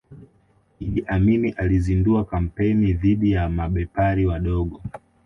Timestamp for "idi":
0.79-1.01